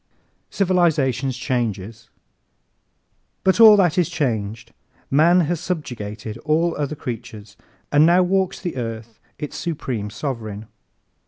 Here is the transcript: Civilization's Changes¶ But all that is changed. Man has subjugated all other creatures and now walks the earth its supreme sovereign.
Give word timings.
Civilization's 0.49 1.37
Changes¶ 1.37 2.09
But 3.43 3.59
all 3.59 3.77
that 3.77 3.99
is 3.99 4.09
changed. 4.09 4.73
Man 5.11 5.41
has 5.41 5.59
subjugated 5.59 6.39
all 6.39 6.75
other 6.75 6.95
creatures 6.95 7.55
and 7.91 8.03
now 8.03 8.23
walks 8.23 8.59
the 8.59 8.77
earth 8.77 9.19
its 9.37 9.55
supreme 9.55 10.09
sovereign. 10.09 10.65